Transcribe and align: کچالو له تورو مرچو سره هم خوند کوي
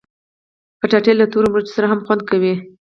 کچالو 0.81 1.13
له 1.19 1.25
تورو 1.31 1.47
مرچو 1.53 1.73
سره 1.77 1.85
هم 1.91 1.99
خوند 2.05 2.21
کوي 2.29 2.53